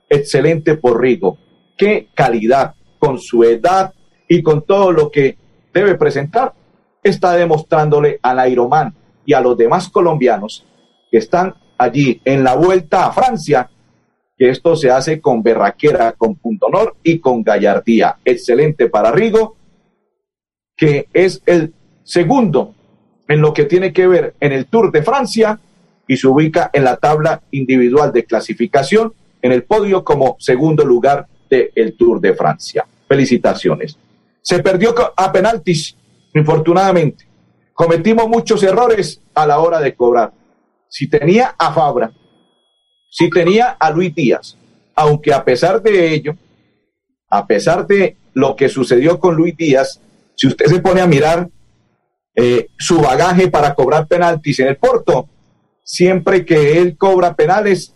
Excelente 0.09 0.77
por 0.77 0.99
Rigo. 0.99 1.37
Qué 1.77 2.07
calidad, 2.15 2.74
con 2.97 3.19
su 3.19 3.43
edad 3.43 3.93
y 4.27 4.41
con 4.41 4.63
todo 4.63 4.91
lo 4.91 5.11
que 5.11 5.37
debe 5.73 5.95
presentar, 5.95 6.53
está 7.03 7.33
demostrándole 7.33 8.19
al 8.21 8.49
Ironman 8.49 8.93
y 9.25 9.33
a 9.33 9.41
los 9.41 9.57
demás 9.57 9.89
colombianos 9.89 10.65
que 11.11 11.17
están 11.17 11.55
allí 11.77 12.21
en 12.25 12.43
la 12.43 12.55
vuelta 12.55 13.05
a 13.05 13.11
Francia, 13.11 13.69
que 14.37 14.49
esto 14.49 14.75
se 14.75 14.89
hace 14.89 15.21
con 15.21 15.43
berraquera, 15.43 16.13
con 16.13 16.35
punto 16.35 16.67
honor 16.67 16.95
y 17.03 17.19
con 17.19 17.43
gallardía. 17.43 18.17
Excelente 18.25 18.89
para 18.89 19.11
Rigo, 19.11 19.55
que 20.75 21.07
es 21.13 21.41
el 21.45 21.73
segundo 22.03 22.73
en 23.27 23.41
lo 23.41 23.53
que 23.53 23.65
tiene 23.65 23.93
que 23.93 24.07
ver 24.07 24.35
en 24.39 24.51
el 24.51 24.65
Tour 24.67 24.91
de 24.91 25.03
Francia 25.03 25.59
y 26.07 26.17
se 26.17 26.27
ubica 26.27 26.69
en 26.73 26.83
la 26.83 26.97
tabla 26.97 27.41
individual 27.51 28.11
de 28.13 28.25
clasificación 28.25 29.13
en 29.41 29.51
el 29.51 29.63
podio 29.63 30.03
como 30.03 30.35
segundo 30.39 30.85
lugar 30.85 31.27
del 31.75 31.95
Tour 31.95 32.19
de 32.19 32.33
Francia. 32.33 32.85
Felicitaciones. 33.07 33.97
Se 34.41 34.61
perdió 34.61 34.93
a 35.15 35.31
penaltis, 35.31 35.95
infortunadamente. 36.33 37.27
Cometimos 37.73 38.27
muchos 38.27 38.63
errores 38.63 39.21
a 39.33 39.45
la 39.45 39.59
hora 39.59 39.79
de 39.79 39.95
cobrar. 39.95 40.31
Si 40.87 41.07
tenía 41.07 41.55
a 41.57 41.73
Fabra, 41.73 42.11
si 43.09 43.29
tenía 43.29 43.71
a 43.71 43.89
Luis 43.91 44.13
Díaz, 44.13 44.57
aunque 44.95 45.33
a 45.33 45.43
pesar 45.43 45.81
de 45.81 46.13
ello, 46.13 46.37
a 47.29 47.45
pesar 47.45 47.85
de 47.85 48.17
lo 48.33 48.55
que 48.55 48.69
sucedió 48.69 49.19
con 49.19 49.35
Luis 49.35 49.57
Díaz, 49.57 50.01
si 50.35 50.47
usted 50.47 50.65
se 50.67 50.79
pone 50.79 51.01
a 51.01 51.07
mirar 51.07 51.49
eh, 52.35 52.69
su 52.77 53.01
bagaje 53.01 53.49
para 53.49 53.73
cobrar 53.73 54.07
penaltis 54.07 54.59
en 54.59 54.67
el 54.67 54.77
Porto, 54.77 55.27
siempre 55.83 56.45
que 56.45 56.79
él 56.79 56.97
cobra 56.97 57.35
penales, 57.35 57.93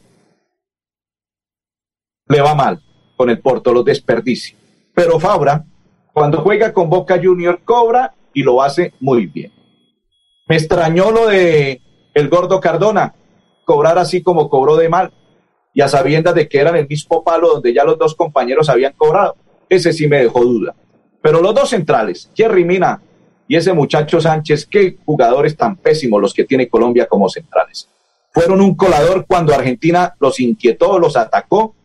le 2.28 2.42
va 2.42 2.56
mal 2.56 2.82
con 3.20 3.30
el 3.30 3.40
Porto, 3.42 3.74
lo 3.74 3.84
desperdicia. 3.84 4.58
Pero 4.96 5.20
Fabra, 5.20 5.66
cuando 6.14 6.40
juega 6.40 6.72
con 6.72 6.90
Boca 6.90 7.20
Junior, 7.22 7.60
cobra 7.66 8.16
y 8.34 8.44
lo 8.44 8.62
hace 8.62 8.94
muy 9.02 9.26
bien. 9.26 9.52
Me 10.48 10.56
extrañó 10.56 11.12
lo 11.12 11.28
de 11.28 11.82
el 12.14 12.30
gordo 12.30 12.62
Cardona, 12.62 13.14
cobrar 13.66 13.98
así 13.98 14.24
como 14.24 14.50
cobró 14.50 14.78
de 14.78 14.88
mal, 14.88 15.12
y 15.74 15.82
a 15.82 15.90
sabiendas 15.90 16.34
de 16.34 16.48
que 16.48 16.60
eran 16.60 16.78
el 16.78 16.88
mismo 16.88 17.22
palo 17.22 17.50
donde 17.50 17.74
ya 17.74 17.84
los 17.84 18.00
dos 18.00 18.16
compañeros 18.16 18.70
habían 18.70 18.94
cobrado. 18.94 19.36
Ese 19.68 19.92
sí 19.92 20.08
me 20.08 20.20
dejó 20.20 20.46
duda. 20.46 20.74
Pero 21.22 21.42
los 21.42 21.54
dos 21.54 21.72
centrales, 21.72 22.32
Jerry 22.34 22.64
Mina 22.64 23.02
y 23.50 23.58
ese 23.58 23.74
muchacho 23.74 24.22
Sánchez, 24.22 24.66
qué 24.66 24.96
jugadores 25.04 25.58
tan 25.58 25.76
pésimos 25.76 26.22
los 26.22 26.34
que 26.34 26.46
tiene 26.46 26.70
Colombia 26.70 27.06
como 27.06 27.28
centrales. 27.28 27.90
Fueron 28.32 28.62
un 28.62 28.76
colador 28.76 29.26
cuando 29.28 29.54
Argentina 29.54 30.16
los 30.22 30.40
inquietó, 30.40 30.98
los 30.98 31.18
atacó, 31.18 31.76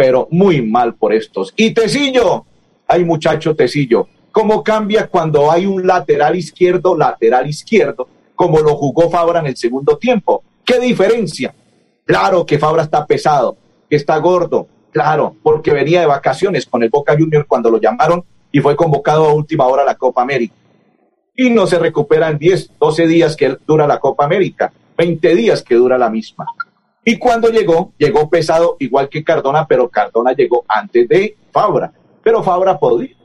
pero 0.00 0.28
muy 0.30 0.62
mal 0.62 0.94
por 0.94 1.12
estos. 1.12 1.52
Y 1.56 1.74
Tecillo, 1.74 2.46
ay 2.88 3.04
muchacho 3.04 3.54
Tecillo, 3.54 4.08
¿cómo 4.32 4.64
cambia 4.64 5.08
cuando 5.08 5.50
hay 5.52 5.66
un 5.66 5.86
lateral 5.86 6.36
izquierdo, 6.36 6.96
lateral 6.96 7.46
izquierdo, 7.46 8.08
como 8.34 8.60
lo 8.60 8.76
jugó 8.76 9.10
Fabra 9.10 9.40
en 9.40 9.48
el 9.48 9.58
segundo 9.58 9.98
tiempo? 9.98 10.42
¿Qué 10.64 10.80
diferencia? 10.80 11.54
Claro 12.06 12.46
que 12.46 12.58
Fabra 12.58 12.84
está 12.84 13.04
pesado, 13.04 13.58
que 13.90 13.96
está 13.96 14.16
gordo, 14.16 14.68
claro, 14.90 15.36
porque 15.42 15.70
venía 15.70 16.00
de 16.00 16.06
vacaciones 16.06 16.64
con 16.64 16.82
el 16.82 16.88
Boca 16.88 17.14
Junior 17.14 17.44
cuando 17.46 17.70
lo 17.70 17.78
llamaron 17.78 18.24
y 18.50 18.60
fue 18.60 18.76
convocado 18.76 19.26
a 19.26 19.34
última 19.34 19.66
hora 19.66 19.82
a 19.82 19.84
la 19.84 19.96
Copa 19.96 20.22
América. 20.22 20.54
Y 21.36 21.50
no 21.50 21.66
se 21.66 21.78
recupera 21.78 22.30
en 22.30 22.38
10, 22.38 22.70
12 22.80 23.06
días 23.06 23.36
que 23.36 23.54
dura 23.66 23.86
la 23.86 24.00
Copa 24.00 24.24
América, 24.24 24.72
20 24.96 25.34
días 25.34 25.62
que 25.62 25.74
dura 25.74 25.98
la 25.98 26.08
misma. 26.08 26.46
Y 27.04 27.18
cuando 27.18 27.48
llegó, 27.48 27.92
llegó 27.96 28.28
pesado 28.28 28.76
igual 28.78 29.08
que 29.08 29.24
Cardona, 29.24 29.66
pero 29.66 29.88
Cardona 29.88 30.32
llegó 30.32 30.64
antes 30.68 31.08
de 31.08 31.36
Fabra. 31.50 31.92
Pero 32.22 32.42
Fabra 32.42 32.78
podía 32.78 33.16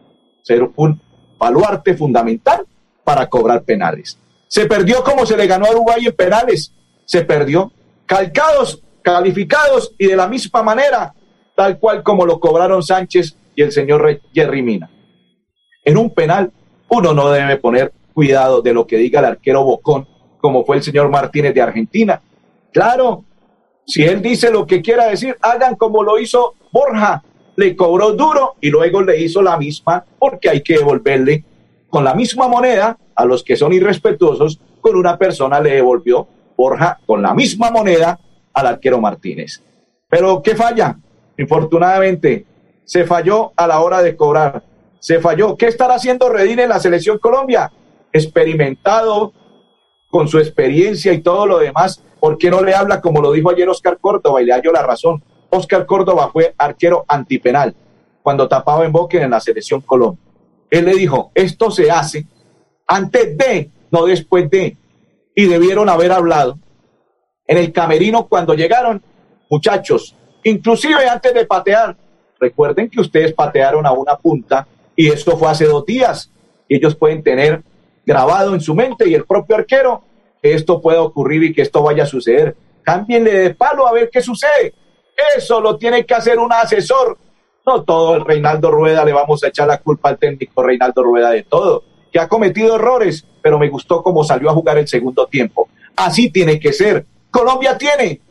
ser 0.41 0.69
un 0.75 1.01
baluarte 1.37 1.95
fundamental 1.95 2.65
para 3.03 3.27
cobrar 3.27 3.63
penales. 3.63 4.17
Se 4.47 4.65
perdió 4.65 5.03
como 5.03 5.25
se 5.25 5.35
le 5.35 5.47
ganó 5.47 5.65
a 5.65 5.71
Uruguay 5.71 6.05
en 6.05 6.15
penales. 6.15 6.71
Se 7.03 7.23
perdió 7.23 7.71
calcados, 8.05 8.81
calificados 9.01 9.93
y 9.97 10.07
de 10.07 10.15
la 10.15 10.27
misma 10.27 10.63
manera, 10.63 11.13
tal 11.55 11.77
cual 11.77 12.03
como 12.03 12.25
lo 12.25 12.39
cobraron 12.39 12.81
Sánchez 12.81 13.35
y 13.55 13.61
el 13.61 13.71
señor 13.71 14.21
Jerry 14.33 14.61
Mina. 14.61 14.89
En 15.83 15.97
un 15.97 16.09
penal, 16.09 16.51
uno 16.89 17.13
no 17.13 17.29
debe 17.29 17.57
poner 17.57 17.93
cuidado 18.13 18.61
de 18.61 18.73
lo 18.73 18.87
que 18.87 18.97
diga 18.97 19.19
el 19.19 19.25
arquero 19.25 19.63
Bocón, 19.63 20.07
como 20.39 20.65
fue 20.65 20.77
el 20.77 20.83
señor 20.83 21.09
Martínez 21.09 21.53
de 21.53 21.61
Argentina. 21.61 22.21
Claro, 22.71 23.23
si 23.85 24.03
él 24.03 24.21
dice 24.21 24.51
lo 24.51 24.65
que 24.65 24.81
quiera 24.81 25.07
decir, 25.07 25.37
hagan 25.41 25.75
como 25.75 26.03
lo 26.03 26.19
hizo 26.19 26.55
Borja, 26.71 27.23
le 27.55 27.75
cobró 27.75 28.13
duro 28.13 28.55
y 28.59 28.69
luego 28.69 29.01
le 29.01 29.21
hizo 29.21 29.41
la 29.41 29.57
misma, 29.57 30.03
porque 30.19 30.49
hay 30.49 30.61
que 30.61 30.77
devolverle 30.77 31.43
con 31.89 32.03
la 32.03 32.13
misma 32.13 32.47
moneda 32.47 32.97
a 33.15 33.25
los 33.25 33.43
que 33.43 33.55
son 33.55 33.71
irrespetuosos, 33.73 34.59
con 34.81 34.95
una 34.95 35.17
persona 35.17 35.59
le 35.59 35.75
devolvió 35.75 36.27
Borja 36.57 36.99
con 37.05 37.21
la 37.21 37.33
misma 37.33 37.71
moneda 37.71 38.19
al 38.53 38.67
arquero 38.67 38.99
Martínez. 38.99 39.61
Pero 40.09 40.41
¿qué 40.41 40.55
falla? 40.55 40.97
Infortunadamente, 41.37 42.45
se 42.83 43.03
falló 43.05 43.51
a 43.55 43.67
la 43.67 43.79
hora 43.79 44.01
de 44.01 44.15
cobrar. 44.15 44.63
Se 44.99 45.19
falló. 45.19 45.57
¿Qué 45.57 45.67
estará 45.67 45.95
haciendo 45.95 46.29
Redín 46.29 46.59
en 46.59 46.69
la 46.69 46.79
selección 46.79 47.17
Colombia? 47.19 47.71
Experimentado 48.13 49.33
con 50.09 50.27
su 50.27 50.39
experiencia 50.39 51.11
y 51.13 51.21
todo 51.21 51.45
lo 51.45 51.59
demás. 51.59 52.01
¿Por 52.25 52.39
qué 52.39 52.49
no 52.49 52.63
le 52.63 52.73
habla 52.73 53.01
como 53.01 53.21
lo 53.21 53.31
dijo 53.31 53.51
ayer 53.51 53.69
Oscar 53.69 53.99
Córdoba? 54.01 54.41
Y 54.41 54.45
le 54.45 54.53
hallo 54.53 54.71
la 54.71 54.81
razón. 54.81 55.23
Oscar 55.51 55.85
Córdoba 55.85 56.31
fue 56.33 56.55
arquero 56.57 57.05
antipenal 57.07 57.75
cuando 58.23 58.47
tapaba 58.47 58.83
en 58.83 58.91
Boca 58.91 59.21
en 59.21 59.29
la 59.29 59.39
selección 59.39 59.81
Colombia. 59.81 60.25
Él 60.71 60.85
le 60.85 60.95
dijo, 60.95 61.29
esto 61.35 61.69
se 61.69 61.91
hace 61.91 62.25
antes 62.87 63.37
de, 63.37 63.69
no 63.91 64.07
después 64.07 64.49
de 64.49 64.75
y 65.35 65.45
debieron 65.45 65.87
haber 65.87 66.11
hablado 66.11 66.57
en 67.45 67.59
el 67.59 67.71
camerino 67.71 68.25
cuando 68.25 68.55
llegaron, 68.55 69.03
muchachos, 69.47 70.15
inclusive 70.43 71.07
antes 71.07 71.31
de 71.31 71.45
patear. 71.45 71.95
Recuerden 72.39 72.89
que 72.89 73.01
ustedes 73.01 73.33
patearon 73.33 73.85
a 73.85 73.91
una 73.91 74.17
punta 74.17 74.67
y 74.95 75.09
esto 75.09 75.37
fue 75.37 75.47
hace 75.47 75.65
dos 75.65 75.85
días. 75.85 76.31
Ellos 76.67 76.95
pueden 76.95 77.21
tener 77.21 77.61
grabado 78.03 78.55
en 78.55 78.61
su 78.61 78.73
mente 78.73 79.07
y 79.07 79.13
el 79.13 79.25
propio 79.25 79.57
arquero 79.57 80.01
que 80.45 80.53
esto 80.53 80.79
pueda 80.79 81.01
ocurrir 81.01 81.43
y 81.43 81.53
que 81.53 81.63
esto 81.63 81.81
vaya 81.81 82.03
a 82.03 82.05
suceder. 82.05 82.55
Cámbienle 82.83 83.33
de 83.33 83.55
palo 83.55 83.87
a 83.87 83.91
ver 83.91 84.11
qué 84.11 84.21
sucede. 84.21 84.75
Eso 85.35 85.59
lo 85.59 85.75
tiene 85.75 86.05
que 86.05 86.13
hacer 86.13 86.37
un 86.37 86.53
asesor. 86.53 87.17
No 87.65 87.83
todo 87.83 88.17
el 88.17 88.23
Reinaldo 88.23 88.69
Rueda 88.69 89.03
le 89.03 89.11
vamos 89.11 89.43
a 89.43 89.47
echar 89.47 89.67
la 89.67 89.79
culpa 89.79 90.09
al 90.09 90.19
técnico 90.19 90.61
Reinaldo 90.61 91.01
Rueda 91.01 91.31
de 91.31 91.41
todo 91.41 91.83
que 92.13 92.19
ha 92.19 92.27
cometido 92.27 92.75
errores, 92.75 93.25
pero 93.41 93.57
me 93.57 93.69
gustó 93.69 94.03
cómo 94.03 94.23
salió 94.23 94.51
a 94.51 94.53
jugar 94.53 94.77
el 94.77 94.87
segundo 94.87 95.25
tiempo. 95.25 95.67
Así 95.95 96.29
tiene 96.29 96.59
que 96.59 96.71
ser. 96.71 97.07
Colombia 97.31 97.75
tiene, 97.75 98.21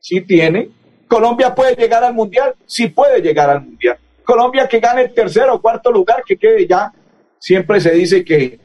sí 0.00 0.22
tiene. 0.22 0.68
Colombia 1.06 1.54
puede 1.54 1.76
llegar 1.76 2.02
al 2.02 2.12
Mundial, 2.12 2.56
sí 2.66 2.88
puede 2.88 3.22
llegar 3.22 3.50
al 3.50 3.62
Mundial. 3.62 3.98
Colombia 4.24 4.66
que 4.66 4.80
gane 4.80 5.02
el 5.02 5.14
tercero 5.14 5.54
o 5.54 5.62
cuarto 5.62 5.92
lugar, 5.92 6.24
que 6.26 6.36
quede 6.36 6.66
ya. 6.66 6.92
Siempre 7.38 7.80
se 7.80 7.92
dice 7.92 8.24
que 8.24 8.58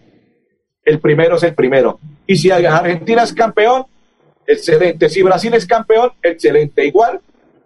el 0.87 1.01
primero 1.01 1.35
es 1.35 1.43
el 1.43 1.53
primero. 1.53 1.99
Y 2.25 2.37
si 2.37 2.49
Argentina 2.49 3.21
es 3.21 3.33
campeón, 3.33 3.85
excelente. 4.47 5.09
Si 5.09 5.21
Brasil 5.21 5.53
es 5.53 5.65
campeón, 5.65 6.13
excelente. 6.23 6.85
Igual, 6.85 7.19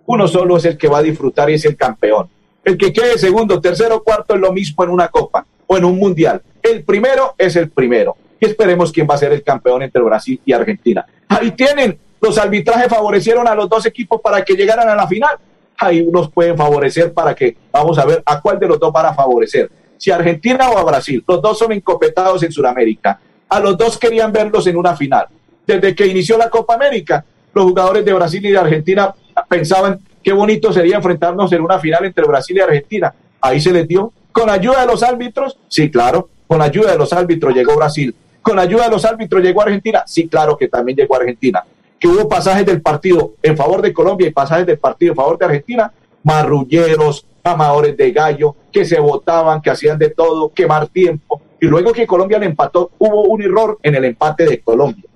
uno 0.08 0.28
solo 0.28 0.58
es 0.58 0.66
el 0.66 0.76
que 0.76 0.88
va 0.88 0.98
a 0.98 1.04
disfrutar 1.04 1.48
y 1.52 1.54
es 1.54 1.66
el 1.66 1.78
campeón. 1.78 2.28
El 2.64 2.80
que 2.80 2.92
quede 2.92 3.20
segundo, 3.20 3.62
tercero, 3.62 4.02
cuarto 4.04 4.34
es 4.34 4.42
lo 4.42 4.52
mismo 4.52 4.84
en 4.84 4.90
una 4.90 5.08
copa 5.10 5.46
o 5.68 5.78
en 5.78 5.86
un 5.86 6.00
mundial. 6.00 6.42
El 6.64 6.84
primero 6.84 7.36
es 7.38 7.56
el 7.56 7.70
primero. 7.70 8.18
Y 8.40 8.48
esperemos 8.48 8.92
quién 8.92 9.08
va 9.08 9.14
a 9.14 9.20
ser 9.20 9.34
el 9.34 9.44
campeón 9.44 9.84
entre 9.84 10.02
Brasil 10.02 10.42
y 10.44 10.52
Argentina. 10.52 11.06
Ahí 11.28 11.52
tienen, 11.52 12.00
los 12.20 12.40
arbitrajes 12.40 12.88
favorecieron 12.88 13.48
a 13.48 13.54
los 13.54 13.70
dos 13.70 13.86
equipos 13.86 14.20
para 14.20 14.44
que 14.44 14.56
llegaran 14.56 14.90
a 14.90 14.96
la 14.96 15.08
final. 15.08 15.38
Ahí 15.78 16.02
unos 16.02 16.32
pueden 16.32 16.58
favorecer 16.58 17.14
para 17.14 17.36
que, 17.36 17.56
vamos 17.72 18.00
a 18.00 18.06
ver 18.06 18.24
a 18.26 18.42
cuál 18.42 18.58
de 18.58 18.68
los 18.68 18.80
dos 18.80 18.92
van 18.92 19.06
a 19.06 19.14
favorecer. 19.14 19.70
Si 20.02 20.10
a 20.10 20.16
Argentina 20.16 20.68
o 20.72 20.80
a 20.80 20.84
Brasil. 20.84 21.24
Los 21.28 21.44
dos 21.44 21.60
son 21.60 21.74
encopetados 21.74 22.42
en 22.42 22.52
Sudamérica. 22.52 23.20
A 23.48 23.60
los 23.60 23.78
dos 23.78 24.00
querían 24.00 24.32
verlos 24.34 24.66
en 24.66 24.76
una 24.76 24.96
final. 24.96 25.28
Desde 25.68 25.94
que 25.94 26.08
inició 26.08 26.40
la 26.40 26.50
Copa 26.50 26.74
América, 26.74 27.24
los 27.54 27.66
jugadores 27.66 28.04
de 28.04 28.12
Brasil 28.12 28.44
y 28.44 28.50
de 28.50 28.58
Argentina 28.58 29.14
pensaban 29.48 30.00
qué 30.24 30.34
bonito 30.34 30.74
sería 30.74 30.96
enfrentarnos 30.96 31.54
en 31.54 31.62
una 31.62 31.78
final 31.78 32.04
entre 32.04 32.26
Brasil 32.26 32.58
y 32.58 32.62
Argentina. 32.62 33.14
Ahí 33.42 33.62
se 33.62 33.72
les 33.72 33.88
dio. 33.88 34.12
Con 34.32 34.50
ayuda 34.50 34.82
de 34.82 34.88
los 34.88 35.04
árbitros, 35.04 35.60
sí, 35.68 35.92
claro. 35.92 36.30
Con 36.48 36.64
ayuda 36.64 36.94
de 36.94 36.98
los 36.98 37.14
árbitros 37.14 37.54
llegó 37.54 37.76
Brasil. 37.76 38.16
Con 38.42 38.58
ayuda 38.58 38.86
de 38.86 38.90
los 38.90 39.06
árbitros 39.06 39.44
llegó 39.44 39.62
Argentina. 39.62 40.04
Sí, 40.08 40.28
claro 40.28 40.58
que 40.58 40.68
también 40.68 40.98
llegó 40.98 41.16
Argentina. 41.16 41.64
Que 42.00 42.08
hubo 42.08 42.28
pasajes 42.28 42.66
del 42.66 42.82
partido 42.82 43.36
en 43.44 43.56
favor 43.56 43.84
de 43.84 43.94
Colombia 43.94 44.28
y 44.28 44.32
pasajes 44.32 44.66
del 44.66 44.80
partido 44.80 45.12
en 45.12 45.16
favor 45.16 45.38
de 45.38 45.46
Argentina. 45.46 45.94
Marrulleros, 46.24 47.28
amadores 47.44 47.96
de 47.98 48.12
gallo, 48.12 48.56
que 48.72 48.86
se 48.86 49.00
votaban, 49.00 49.62
que 49.62 49.70
hacían 49.70 49.98
de 49.98 50.10
todo, 50.10 50.52
quemar 50.54 50.88
tiempo. 50.88 51.42
Y 51.60 51.68
luego 51.68 51.92
que 51.92 52.08
Colombia 52.08 52.40
le 52.40 52.48
empató, 52.48 52.92
hubo 52.98 53.24
un 53.24 53.42
error 53.42 53.78
en 53.84 53.96
el 53.96 54.06
empate 54.06 54.46
de 54.46 54.62
Colombia. 54.62 55.10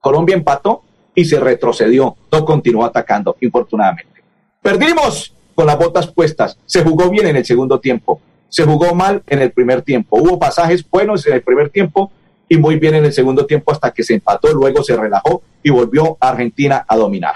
Colombia 0.00 0.36
empató 0.36 0.82
y 1.14 1.24
se 1.24 1.38
retrocedió. 1.38 2.16
No 2.30 2.44
continuó 2.44 2.84
atacando, 2.84 3.36
infortunadamente. 3.40 4.22
Perdimos 4.62 5.34
con 5.54 5.66
las 5.66 5.78
botas 5.78 6.06
puestas. 6.06 6.58
Se 6.66 6.82
jugó 6.82 7.10
bien 7.10 7.26
en 7.26 7.36
el 7.36 7.44
segundo 7.44 7.80
tiempo. 7.80 8.20
Se 8.48 8.64
jugó 8.64 8.94
mal 8.94 9.22
en 9.26 9.40
el 9.40 9.50
primer 9.50 9.82
tiempo. 9.82 10.16
Hubo 10.16 10.38
pasajes 10.38 10.88
buenos 10.88 11.26
en 11.26 11.34
el 11.34 11.42
primer 11.42 11.70
tiempo 11.70 12.10
y 12.48 12.56
muy 12.56 12.78
bien 12.78 12.94
en 12.94 13.04
el 13.04 13.12
segundo 13.12 13.44
tiempo 13.46 13.72
hasta 13.72 13.92
que 13.92 14.02
se 14.02 14.14
empató, 14.14 14.52
luego 14.52 14.82
se 14.82 14.96
relajó 14.96 15.42
y 15.62 15.70
volvió 15.70 16.16
a 16.20 16.30
Argentina 16.30 16.84
a 16.88 16.96
dominar. 16.96 17.34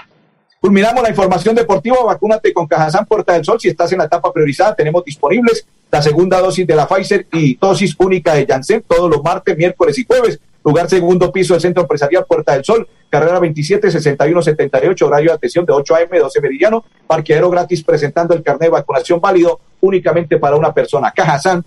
Culminamos 0.63 1.03
la 1.03 1.09
información 1.09 1.53
deportiva. 1.53 1.97
Vacúnate 2.05 2.53
con 2.53 2.65
Cajazán 2.65 3.05
Puerta 3.05 3.33
del 3.33 3.43
Sol. 3.43 3.59
Si 3.59 3.67
estás 3.67 3.91
en 3.91 3.97
la 3.97 4.05
etapa 4.05 4.31
priorizada, 4.31 4.73
tenemos 4.73 5.03
disponibles 5.03 5.67
la 5.91 6.01
segunda 6.01 6.39
dosis 6.39 6.65
de 6.65 6.73
la 6.73 6.87
Pfizer 6.87 7.27
y 7.33 7.57
dosis 7.57 7.93
única 7.99 8.33
de 8.33 8.45
Janssen 8.45 8.81
todos 8.87 9.09
los 9.09 9.21
martes, 9.21 9.57
miércoles 9.57 9.99
y 9.99 10.05
jueves. 10.05 10.39
Lugar 10.63 10.89
segundo 10.89 11.33
piso 11.33 11.53
del 11.53 11.59
Centro 11.59 11.83
Empresarial 11.83 12.23
Puerta 12.25 12.53
del 12.53 12.63
Sol, 12.63 12.87
carrera 13.09 13.39
27 13.39 13.91
61 13.91 14.41
78, 14.41 15.05
horario 15.05 15.31
de 15.31 15.35
atención 15.35 15.65
de 15.65 15.73
8 15.73 15.95
a.m. 15.95 16.17
12 16.17 16.39
meridiano, 16.39 16.85
parqueadero 17.07 17.49
gratis 17.49 17.83
presentando 17.83 18.33
el 18.33 18.41
carnet 18.41 18.67
de 18.67 18.69
vacunación 18.69 19.19
válido 19.19 19.59
únicamente 19.81 20.37
para 20.37 20.55
una 20.55 20.73
persona. 20.73 21.11
Cajazán 21.11 21.65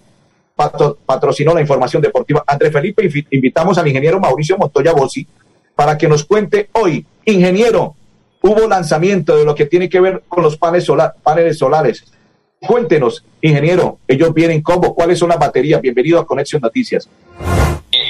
patrocinó 1.04 1.52
la 1.52 1.61
información 1.61 2.00
deportiva. 2.00 2.42
André 2.46 2.70
Felipe, 2.70 3.11
invitamos 3.30 3.76
al 3.76 3.87
ingeniero 3.88 4.18
Mauricio 4.18 4.56
Montoya 4.56 4.94
Bossi 4.94 5.28
para 5.74 5.98
que 5.98 6.09
nos 6.09 6.24
cuente 6.24 6.70
hoy, 6.72 7.04
ingeniero, 7.26 7.94
hubo 8.46 8.68
lanzamiento 8.68 9.37
de 9.37 9.44
lo 9.44 9.54
que 9.54 9.66
tiene 9.66 9.88
que 9.88 10.00
ver 10.00 10.22
con 10.28 10.42
los 10.42 10.56
paneles, 10.56 10.88
paneles 11.22 11.59
solares. 11.59 12.04
Cuéntenos, 12.61 13.22
ingeniero, 13.40 13.98
ellos 14.09 14.32
vienen 14.32 14.62
cómo, 14.62 14.94
cuáles 14.94 15.18
son 15.18 15.28
las 15.28 15.38
baterías. 15.38 15.80
Bienvenido 15.80 16.18
a 16.18 16.26
Conexión 16.26 16.62
Noticias. 16.62 17.09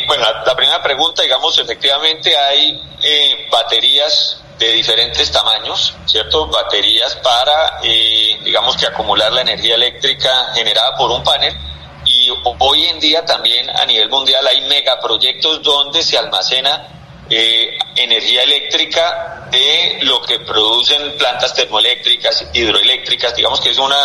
Bueno, 0.06 0.24
la 0.46 0.54
primera 0.54 0.82
pregunta, 0.82 1.22
digamos, 1.22 1.58
efectivamente 1.58 2.36
hay 2.36 2.80
eh, 3.02 3.48
baterías 3.50 4.42
de 4.58 4.72
diferentes 4.72 5.30
tamaños, 5.30 5.94
¿cierto? 6.06 6.46
Baterías 6.46 7.16
para, 7.16 7.80
eh, 7.82 8.38
digamos 8.44 8.76
que 8.76 8.86
acumular 8.86 9.32
la 9.32 9.42
energía 9.42 9.74
eléctrica 9.74 10.52
generada 10.54 10.96
por 10.96 11.10
un 11.10 11.22
panel 11.22 11.54
y 12.06 12.30
hoy 12.60 12.86
en 12.86 13.00
día 13.00 13.24
también 13.24 13.68
a 13.68 13.84
nivel 13.84 14.08
mundial 14.08 14.46
hay 14.46 14.66
megaproyectos 14.68 15.62
donde 15.62 16.02
se 16.02 16.16
almacena 16.16 16.95
eh, 17.28 17.78
energía 17.96 18.42
eléctrica 18.42 19.48
de 19.50 19.98
lo 20.02 20.22
que 20.22 20.40
producen 20.40 21.16
plantas 21.16 21.54
termoeléctricas, 21.54 22.46
hidroeléctricas, 22.52 23.34
digamos 23.34 23.60
que 23.60 23.70
es 23.70 23.78
una, 23.78 23.96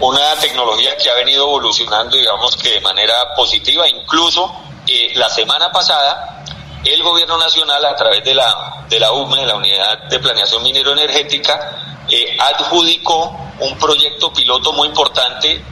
una 0.00 0.34
tecnología 0.36 0.96
que 0.96 1.10
ha 1.10 1.14
venido 1.14 1.46
evolucionando, 1.46 2.16
digamos 2.16 2.56
que 2.56 2.74
de 2.74 2.80
manera 2.80 3.34
positiva, 3.34 3.88
incluso 3.88 4.52
eh, 4.86 5.12
la 5.14 5.28
semana 5.28 5.70
pasada 5.70 6.38
el 6.84 7.02
gobierno 7.02 7.38
nacional 7.38 7.84
a 7.84 7.96
través 7.96 8.24
de 8.24 8.34
la, 8.34 8.84
de 8.88 9.00
la 9.00 9.12
UME, 9.12 9.40
de 9.40 9.46
la 9.46 9.56
Unidad 9.56 10.04
de 10.04 10.18
Planeación 10.18 10.62
Minero 10.62 10.92
Energética, 10.92 12.04
eh, 12.08 12.36
adjudicó 12.38 13.36
un 13.60 13.76
proyecto 13.78 14.32
piloto 14.32 14.72
muy 14.72 14.88
importante 14.88 15.62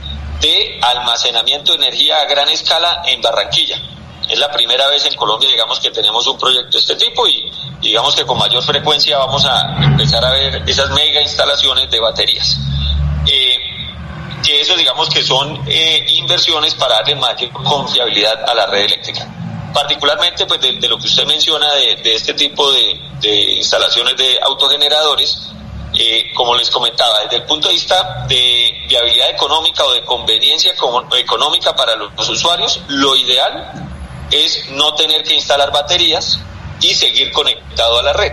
de 0.40 0.80
almacenamiento 0.82 1.72
de 1.72 1.78
energía 1.78 2.20
a 2.20 2.24
gran 2.26 2.48
escala 2.48 3.02
en 3.06 3.22
Barranquilla. 3.22 3.80
Es 4.28 4.38
la 4.38 4.50
primera 4.50 4.88
vez 4.88 5.04
en 5.06 5.14
Colombia, 5.14 5.48
digamos, 5.48 5.78
que 5.80 5.90
tenemos 5.90 6.26
un 6.26 6.38
proyecto 6.38 6.72
de 6.72 6.78
este 6.78 6.96
tipo 6.96 7.26
y 7.28 7.50
digamos 7.80 8.14
que 8.14 8.24
con 8.24 8.38
mayor 8.38 8.62
frecuencia 8.62 9.18
vamos 9.18 9.44
a 9.44 9.76
empezar 9.84 10.24
a 10.24 10.30
ver 10.30 10.62
esas 10.66 10.90
mega 10.90 11.20
instalaciones 11.20 11.90
de 11.90 12.00
baterías. 12.00 12.58
Eh, 13.26 13.58
que 14.42 14.60
eso 14.60 14.76
digamos 14.76 15.08
que 15.08 15.22
son 15.22 15.60
eh, 15.66 16.04
inversiones 16.08 16.74
para 16.74 16.96
darle 16.96 17.16
mayor 17.16 17.50
confiabilidad 17.52 18.48
a 18.48 18.54
la 18.54 18.66
red 18.66 18.84
eléctrica. 18.84 19.26
Particularmente 19.72 20.46
pues 20.46 20.60
de, 20.60 20.88
lo 20.88 20.98
que 20.98 21.06
usted 21.06 21.26
menciona 21.26 21.72
de, 21.74 22.14
este 22.14 22.34
tipo 22.34 22.70
de, 22.72 23.00
de 23.20 23.54
instalaciones 23.54 24.16
de 24.16 24.38
autogeneradores, 24.42 25.50
eh, 25.98 26.30
como 26.34 26.54
les 26.54 26.70
comentaba, 26.70 27.20
desde 27.20 27.36
el 27.36 27.42
punto 27.44 27.68
de 27.68 27.74
vista 27.74 28.26
de 28.28 28.84
viabilidad 28.86 29.30
económica 29.30 29.84
o 29.84 29.92
de 29.92 30.04
conveniencia 30.04 30.74
económica 31.18 31.74
para 31.74 31.96
los, 31.96 32.28
usuarios, 32.28 32.80
lo 32.88 33.16
ideal 33.16 33.72
es 34.30 34.70
no 34.70 34.94
tener 34.94 35.22
que 35.22 35.34
instalar 35.34 35.72
baterías 35.72 36.38
y 36.80 36.94
seguir 36.94 37.32
conectado 37.32 37.98
a 37.98 38.02
la 38.02 38.12
red. 38.12 38.32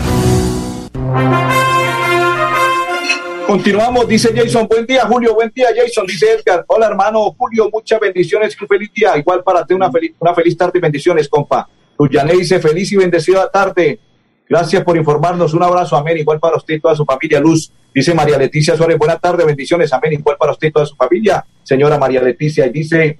Continuamos, 3.51 4.07
dice 4.07 4.31
Jason. 4.33 4.65
Buen 4.65 4.85
día, 4.85 5.05
Julio. 5.05 5.35
Buen 5.35 5.51
día, 5.53 5.67
Jason. 5.75 6.07
Dice 6.07 6.25
Edgar. 6.35 6.63
Hola, 6.67 6.87
hermano 6.87 7.35
Julio. 7.37 7.69
Muchas 7.69 7.99
bendiciones. 7.99 8.55
Qué 8.55 8.65
feliz 8.65 8.89
día. 8.93 9.17
Igual 9.17 9.43
para 9.43 9.65
ti, 9.65 9.73
una 9.73 9.91
feliz, 9.91 10.13
una 10.19 10.33
feliz 10.33 10.55
tarde 10.55 10.79
y 10.79 10.81
bendiciones, 10.81 11.27
compa. 11.27 11.67
Tuyané 11.97 12.31
dice 12.31 12.59
feliz 12.59 12.89
y 12.93 12.95
bendecida 12.95 13.51
tarde. 13.51 13.99
Gracias 14.47 14.81
por 14.85 14.95
informarnos. 14.95 15.53
Un 15.53 15.63
abrazo. 15.63 15.97
Amén. 15.97 16.17
Igual 16.17 16.39
para 16.39 16.55
usted 16.55 16.75
y 16.75 16.79
toda 16.79 16.95
su 16.95 17.03
familia. 17.03 17.41
Luz. 17.41 17.73
Dice 17.93 18.13
María 18.13 18.37
Leticia 18.37 18.77
Suárez. 18.77 18.97
Buena 18.97 19.19
tarde. 19.19 19.43
Bendiciones. 19.43 19.91
Amén. 19.91 20.13
Igual 20.13 20.37
para 20.37 20.53
usted 20.53 20.69
y 20.69 20.71
toda 20.71 20.85
su 20.85 20.95
familia. 20.95 21.45
Señora 21.61 21.97
María 21.97 22.21
Leticia. 22.21 22.65
Y 22.67 22.69
dice, 22.69 23.19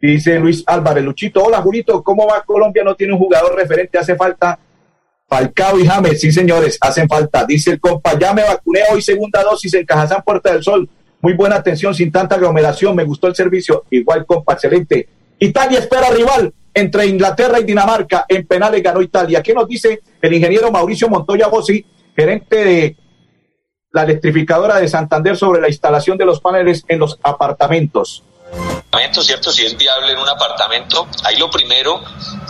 dice 0.00 0.38
Luis 0.38 0.62
Álvarez. 0.68 1.02
Luchito. 1.02 1.42
Hola, 1.42 1.60
Julito. 1.60 2.00
¿Cómo 2.04 2.28
va 2.28 2.44
Colombia? 2.44 2.84
No 2.84 2.94
tiene 2.94 3.12
un 3.12 3.18
jugador 3.18 3.56
referente. 3.56 3.98
Hace 3.98 4.14
falta 4.14 4.56
Falcao 5.28 5.78
y 5.78 5.86
James, 5.86 6.20
sí 6.20 6.32
señores, 6.32 6.78
hacen 6.80 7.08
falta. 7.08 7.44
Dice 7.44 7.72
el 7.72 7.80
compa, 7.80 8.18
ya 8.18 8.32
me 8.32 8.42
vacuné 8.42 8.80
hoy, 8.92 9.02
segunda 9.02 9.42
dosis 9.42 9.74
en 9.74 9.86
Cajazán 9.86 10.22
Puerta 10.24 10.52
del 10.52 10.62
Sol. 10.62 10.88
Muy 11.20 11.32
buena 11.32 11.56
atención, 11.56 11.94
sin 11.94 12.12
tanta 12.12 12.34
aglomeración, 12.34 12.94
me 12.94 13.04
gustó 13.04 13.28
el 13.28 13.34
servicio. 13.34 13.84
Igual, 13.90 14.26
compa, 14.26 14.52
excelente. 14.52 15.08
Italia 15.38 15.78
espera 15.78 16.10
rival 16.10 16.52
entre 16.74 17.06
Inglaterra 17.06 17.58
y 17.60 17.64
Dinamarca. 17.64 18.26
En 18.28 18.46
penales 18.46 18.82
ganó 18.82 19.00
Italia. 19.00 19.42
¿Qué 19.42 19.54
nos 19.54 19.66
dice 19.66 20.00
el 20.20 20.32
ingeniero 20.34 20.70
Mauricio 20.70 21.08
Montoya 21.08 21.48
Bossi, 21.48 21.84
gerente 22.14 22.64
de 22.64 22.96
la 23.92 24.02
electrificadora 24.02 24.76
de 24.78 24.88
Santander 24.88 25.36
sobre 25.36 25.60
la 25.60 25.68
instalación 25.68 26.18
de 26.18 26.26
los 26.26 26.40
paneles 26.40 26.84
en 26.88 26.98
los 26.98 27.18
apartamentos? 27.22 28.22
¿Cierto? 29.22 29.52
Si 29.52 29.64
es 29.64 29.76
viable 29.76 30.12
en 30.12 30.18
un 30.18 30.28
apartamento, 30.28 31.06
ahí 31.22 31.36
lo 31.36 31.48
primero 31.50 32.02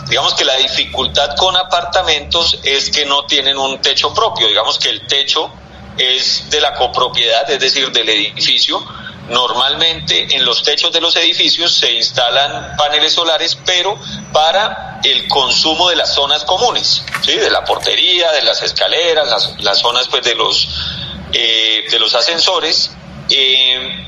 Digamos 0.07 0.35
que 0.35 0.45
la 0.45 0.55
dificultad 0.57 1.35
con 1.35 1.57
apartamentos 1.57 2.59
es 2.63 2.91
que 2.91 3.05
no 3.05 3.25
tienen 3.25 3.57
un 3.57 3.81
techo 3.81 4.13
propio, 4.13 4.47
digamos 4.47 4.77
que 4.77 4.89
el 4.89 5.07
techo 5.07 5.51
es 5.97 6.49
de 6.51 6.61
la 6.61 6.75
copropiedad, 6.75 7.49
es 7.49 7.59
decir, 7.59 7.91
del 7.91 8.09
edificio. 8.09 8.83
Normalmente 9.29 10.35
en 10.35 10.45
los 10.45 10.61
techos 10.61 10.91
de 10.91 11.01
los 11.01 11.15
edificios 11.15 11.73
se 11.73 11.91
instalan 11.93 12.75
paneles 12.77 13.13
solares, 13.13 13.57
pero 13.65 13.99
para 14.31 14.99
el 15.03 15.27
consumo 15.27 15.89
de 15.89 15.95
las 15.95 16.13
zonas 16.13 16.43
comunes, 16.43 17.03
¿sí? 17.23 17.33
de 17.33 17.49
la 17.49 17.65
portería, 17.65 18.31
de 18.33 18.43
las 18.43 18.61
escaleras, 18.61 19.55
las, 19.57 19.79
zonas 19.79 20.07
pues, 20.07 20.23
de, 20.23 20.35
los, 20.35 20.67
eh, 21.33 21.85
de 21.89 21.97
los 21.97 22.13
ascensores. 22.13 22.91
Eh, 23.31 24.04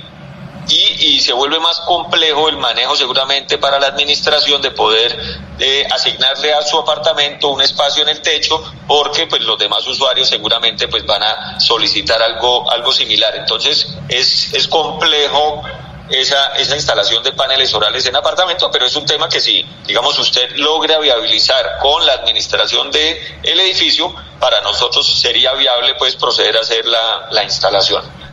y, 0.70 1.20
se 1.22 1.34
vuelve 1.34 1.60
más 1.60 1.80
complejo 1.82 2.50
el 2.50 2.58
manejo 2.58 2.96
seguramente 2.96 3.58
para 3.58 3.80
la 3.80 3.88
administración 3.88 4.62
de 4.62 4.72
poder 4.72 5.18
eh, 5.60 5.86
asignarle 5.92 6.54
a 6.54 6.62
su 6.62 6.78
apartamento 6.78 7.50
un 7.50 7.62
espacio 7.62 8.04
en 8.04 8.10
el 8.10 8.22
techo 8.22 8.64
porque 8.88 9.28
pues 9.28 9.42
los 9.42 9.58
demás 9.58 9.86
usuarios 9.88 10.30
seguramente 10.30 10.88
pues 10.88 11.06
van 11.06 11.24
a 11.24 11.60
solicitar 11.60 12.22
algo 12.22 12.70
algo 12.72 12.94
similar 12.94 13.36
entonces 13.36 13.88
es, 14.10 14.54
es 14.54 14.68
complejo 14.68 15.64
esa, 16.10 16.56
esa 16.56 16.76
instalación 16.76 17.24
de 17.24 17.34
paneles 17.34 17.74
orales 17.74 18.06
en 18.06 18.16
apartamento, 18.16 18.72
pero 18.72 18.86
es 18.86 18.96
un 18.96 19.06
tema 19.06 19.28
que 19.28 19.40
si, 19.42 19.66
digamos, 19.86 20.18
usted 20.20 20.56
logra 20.56 21.00
viabilizar 21.00 21.80
con 21.82 22.06
la 22.06 22.14
administración 22.14 22.92
del 22.92 23.18
el 23.44 23.60
edificio, 23.60 24.14
para 24.40 24.62
nosotros 24.62 25.06
sería 25.20 25.54
viable 25.54 25.96
pues 25.96 26.16
proceder 26.16 26.58
a 26.58 26.62
hacer 26.62 26.86
la, 26.86 27.28
la 27.32 27.44
instalación. 27.44 28.27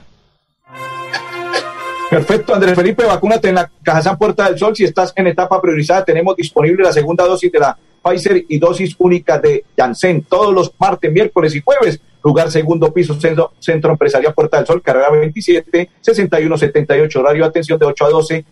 Perfecto, 2.15 2.55
Andrés 2.55 2.77
Felipe, 2.77 3.05
vacúnate 3.05 3.49
en 3.49 3.57
la 3.57 3.69
Cajazán 3.83 4.17
Puerta 4.17 4.49
del 4.49 4.57
Sol. 4.57 4.77
Si 4.77 4.85
estás 4.85 5.13
en 5.17 5.27
etapa 5.27 5.61
priorizada, 5.61 6.05
tenemos 6.05 6.37
disponible 6.37 6.85
la 6.85 6.93
segunda 6.93 7.25
dosis 7.25 7.51
de 7.51 7.59
la 7.59 7.77
Pfizer 8.05 8.45
y 8.49 8.57
dosis 8.61 8.95
única 8.99 9.41
de 9.41 9.65
Janssen 9.77 10.23
todos 10.23 10.55
los 10.55 10.73
martes, 10.79 11.11
miércoles 11.11 11.57
y 11.57 11.63
jueves. 11.65 12.01
Lugar 12.23 12.53
segundo 12.53 12.95
piso, 12.95 13.19
centro, 13.19 13.55
centro 13.59 13.91
Empresarial 13.91 14.33
Puerta 14.33 14.59
del 14.59 14.67
Sol, 14.67 14.81
carrera 14.81 15.11
27, 15.11 15.91
6178, 16.01 17.19
horario 17.19 17.45
atención 17.45 17.81
de 17.81 17.87
8 17.87 18.05
a 18.05 18.11
12, 18.11 18.45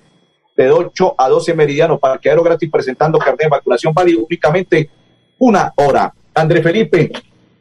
de 0.57 0.71
8 0.73 1.15
a 1.17 1.29
12 1.29 1.55
meridiano, 1.55 2.01
parqueadero 2.01 2.43
gratis 2.43 2.69
presentando 2.69 3.17
carnet 3.21 3.43
de 3.43 3.49
vacunación 3.49 3.95
válido 3.95 4.25
únicamente 4.25 4.91
una 5.39 5.73
hora. 5.77 6.13
Andrés 6.35 6.65
Felipe, 6.65 7.13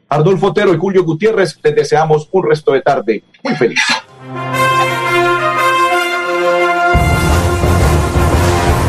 Ardolfo 0.08 0.48
Otero 0.48 0.74
y 0.74 0.78
Julio 0.78 1.04
Gutiérrez, 1.04 1.60
les 1.62 1.74
deseamos 1.76 2.28
un 2.32 2.42
resto 2.44 2.72
de 2.72 2.82
tarde 2.82 3.22
muy 3.44 3.54
feliz. 3.54 3.78